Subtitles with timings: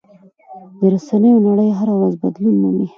[0.79, 2.87] د رسنیو نړۍ هره ورځ بدلون مومي.